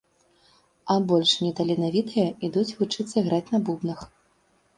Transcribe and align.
А 0.93 0.95
больш 1.11 1.33
неталенавітыя 1.47 2.25
ідуць 2.49 2.75
вучыцца 2.81 3.17
граць 3.27 3.45
на 3.53 3.61
бубнах. 3.71 3.99